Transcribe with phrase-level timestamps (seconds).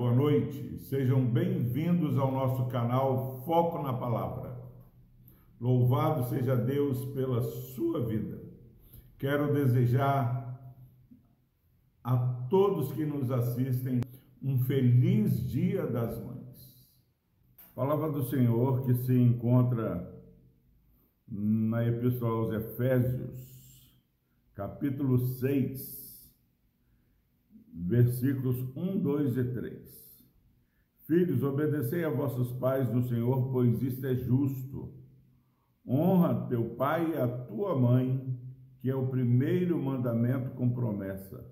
[0.00, 0.78] boa noite.
[0.78, 4.58] Sejam bem-vindos ao nosso canal Foco na Palavra.
[5.60, 8.40] Louvado seja Deus pela sua vida.
[9.18, 10.58] Quero desejar
[12.02, 12.16] a
[12.48, 14.00] todos que nos assistem
[14.42, 16.88] um feliz Dia das Mães.
[17.74, 20.18] Palavra do Senhor que se encontra
[21.28, 23.92] na Epístola aos Efésios,
[24.54, 25.99] capítulo 6,
[27.86, 30.00] versículos 1, 2 e 3.
[31.06, 34.94] Filhos, obedecei a vossos pais no Senhor, pois isto é justo.
[35.86, 38.38] Honra teu pai e a tua mãe,
[38.80, 41.44] que é o primeiro mandamento com promessa,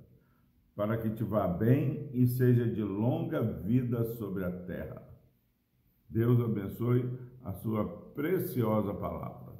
[0.76, 5.02] para que te vá bem e seja de longa vida sobre a terra.
[6.08, 7.10] Deus abençoe
[7.42, 9.54] a sua preciosa palavra.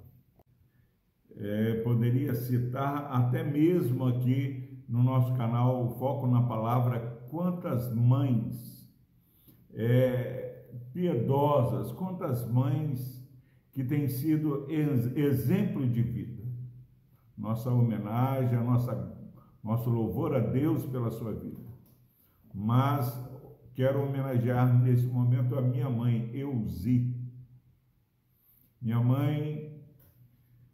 [1.37, 8.89] É, poderia citar até mesmo aqui no nosso canal Foco na Palavra quantas mães
[9.75, 13.23] é, piedosas, quantas mães
[13.71, 16.43] que têm sido ex exemplo de vida.
[17.37, 19.17] Nossa homenagem, nossa,
[19.63, 21.61] nosso louvor a Deus pela sua vida.
[22.53, 23.07] Mas
[23.75, 27.15] quero homenagear nesse momento a minha mãe, Euzi.
[28.81, 29.81] Minha mãe,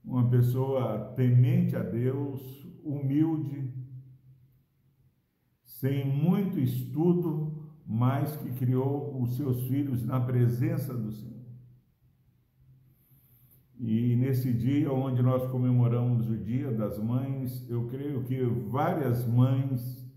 [0.03, 3.84] uma pessoa temente a Deus, humilde,
[5.85, 7.53] sem muito estudo,
[7.87, 11.45] mas que criou os seus filhos na presença do Senhor.
[13.79, 20.11] E nesse dia onde nós comemoramos o Dia das Mães, eu creio que várias mães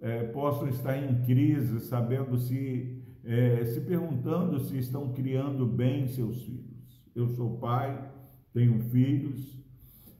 [0.00, 6.42] é, possam estar em crise, sabendo se, é, se perguntando se estão criando bem seus
[6.42, 7.04] filhos.
[7.14, 8.10] Eu sou pai,
[8.54, 9.62] tenho filhos,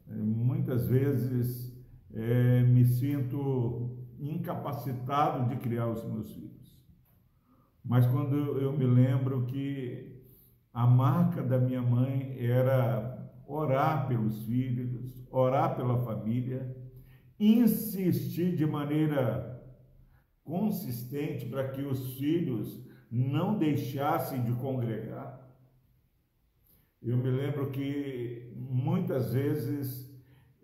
[0.06, 1.74] é, muitas vezes
[2.12, 6.76] é, me sinto incapacitado de criar os meus filhos.
[7.84, 10.22] Mas quando eu me lembro que
[10.72, 16.76] a marca da minha mãe era orar pelos filhos, orar pela família,
[17.38, 19.56] insistir de maneira
[20.44, 25.46] consistente para que os filhos não deixassem de congregar.
[27.02, 30.12] Eu me lembro que muitas vezes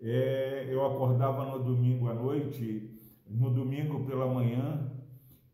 [0.01, 2.92] é, eu acordava no domingo à noite
[3.33, 4.91] no domingo pela manhã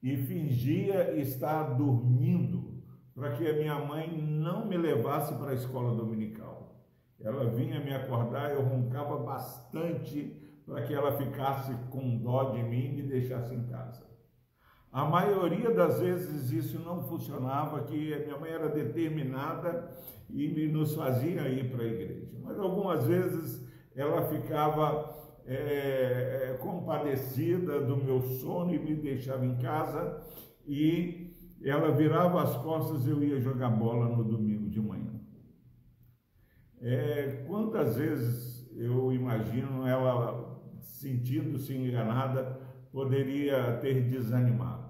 [0.02, 2.84] e fingia estar dormindo
[3.16, 6.86] para que a minha mãe não me levasse para a escola dominical.
[7.20, 12.86] Ela vinha me acordar, eu roncava bastante para que ela ficasse com dó de mim
[12.86, 14.08] e me deixasse em casa.
[14.92, 19.92] A maioria das vezes isso não funcionava, que a minha mãe era determinada
[20.30, 22.30] e nos fazia ir para a igreja.
[22.42, 25.19] Mas algumas vezes ela ficava
[25.50, 30.22] é, é, compadecida do meu sono e me deixava em casa
[30.68, 31.34] e
[31.64, 35.20] ela virava as costas e eu ia jogar bola no domingo de manhã.
[36.80, 42.60] É, quantas vezes eu imagino ela sentindo-se enganada
[42.92, 44.88] poderia ter desanimado?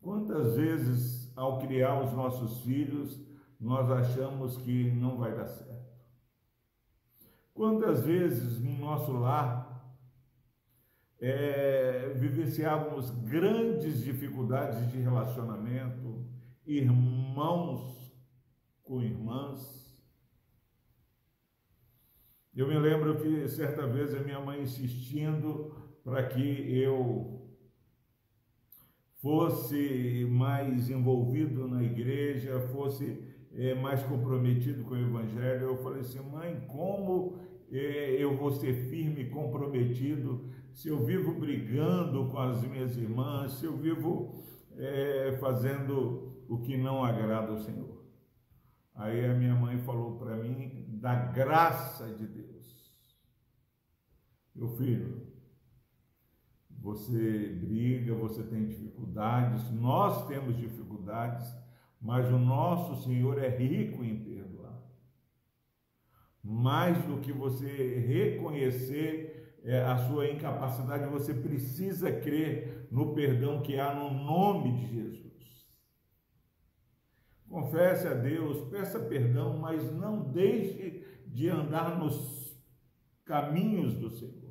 [0.00, 3.20] Quantas vezes ao criar os nossos filhos
[3.60, 5.83] nós achamos que não vai dar certo?
[7.54, 9.72] Quantas vezes no nosso lar
[11.20, 16.26] é, vivenciávamos grandes dificuldades de relacionamento,
[16.66, 18.12] irmãos
[18.82, 19.84] com irmãs.
[22.54, 26.40] Eu me lembro que certa vez a minha mãe insistindo para que
[26.76, 27.40] eu
[29.22, 35.68] fosse mais envolvido na igreja, fosse é, mais comprometido com o Evangelho.
[35.68, 37.38] Eu falei assim, mãe, como
[37.70, 43.52] é, eu vou ser firme e comprometido se eu vivo brigando com as minhas irmãs,
[43.52, 44.42] se eu vivo
[44.76, 48.02] é, fazendo o que não agrada ao Senhor?
[48.94, 52.54] Aí a minha mãe falou para mim da graça de Deus.
[54.54, 55.26] Meu filho,
[56.70, 61.52] você briga, você tem dificuldades, nós temos dificuldades,
[62.00, 64.82] mas o nosso Senhor é rico em perdoar.
[66.42, 73.80] Mais do que você reconhecer é, a sua incapacidade, você precisa crer no perdão que
[73.80, 75.24] há no nome de Jesus.
[77.48, 82.54] Confesse a Deus, peça perdão, mas não deixe de andar nos
[83.24, 84.43] caminhos do Senhor.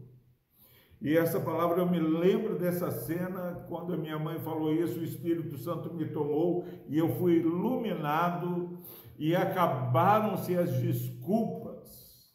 [1.04, 5.04] E essa palavra eu me lembro dessa cena quando a minha mãe falou isso, o
[5.04, 8.80] Espírito Santo me tomou e eu fui iluminado
[9.20, 12.34] e acabaram-se as desculpas.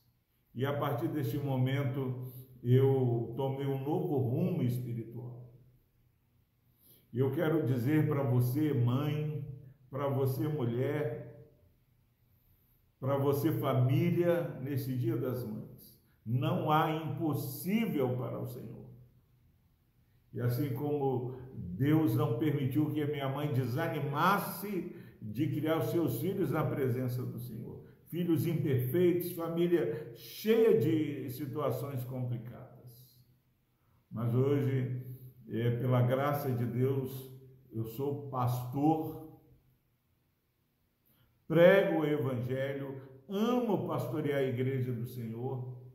[0.55, 2.31] E a partir deste momento
[2.62, 5.50] eu tomei um novo rumo espiritual.
[7.11, 9.49] Eu quero dizer para você, mãe,
[9.88, 11.49] para você, mulher,
[13.00, 15.68] para você, família, nesse Dia das Mães,
[16.29, 18.85] não há impossível para o Senhor.
[20.35, 26.21] E assim como Deus não permitiu que a minha mãe desanimasse de criar os seus
[26.21, 27.83] filhos na presença do Senhor.
[28.09, 32.69] Filhos imperfeitos, família cheia de situações complicadas.
[34.11, 35.03] Mas hoje,
[35.49, 37.33] é, pela graça de Deus,
[37.73, 39.41] eu sou pastor,
[41.47, 45.88] prego o Evangelho, amo pastorear a igreja do Senhor,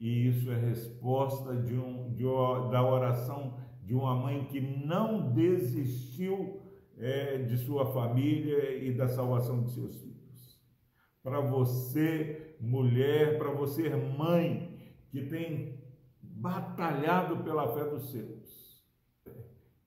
[0.00, 2.24] e isso é resposta de um, de,
[2.70, 6.60] da oração de uma mãe que não desistiu
[6.98, 10.60] é, de sua família e da salvação de seus filhos.
[11.22, 14.78] Para você, mulher, para você, mãe,
[15.10, 15.80] que tem
[16.22, 18.84] batalhado pela fé dos seus,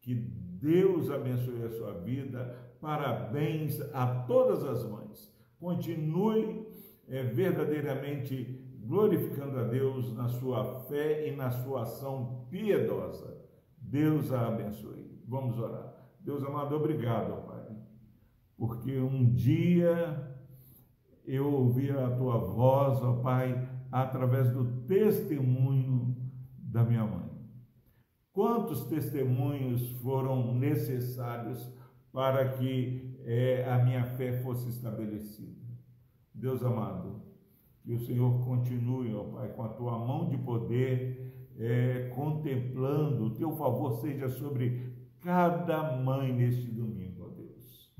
[0.01, 2.57] que Deus abençoe a sua vida.
[2.81, 5.31] Parabéns a todas as mães.
[5.59, 6.67] Continue
[7.07, 13.39] é, verdadeiramente glorificando a Deus na sua fé e na sua ação piedosa.
[13.77, 15.21] Deus a abençoe.
[15.27, 15.93] Vamos orar.
[16.19, 17.65] Deus amado, obrigado, Pai,
[18.57, 20.37] porque um dia
[21.25, 26.15] eu ouvi a tua voz, ó Pai, através do testemunho
[26.57, 27.29] da minha mãe.
[28.31, 31.73] Quantos testemunhos foram necessários
[32.13, 35.59] para que é, a minha fé fosse estabelecida?
[36.33, 37.21] Deus amado,
[37.83, 43.29] que o Senhor continue, ó Pai, com a tua mão de poder, é, contemplando, o
[43.31, 47.91] teu favor seja sobre cada mãe neste domingo, ó Deus.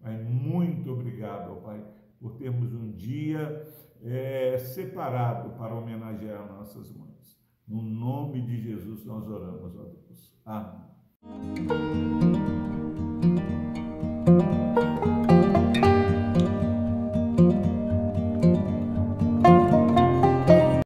[0.00, 1.84] Pai, muito obrigado, ó Pai,
[2.20, 3.66] por termos um dia
[4.02, 7.12] é, separado para homenagear nossas mães.
[7.66, 10.34] No nome de Jesus nós oramos, ó Deus.
[10.44, 10.82] Amém.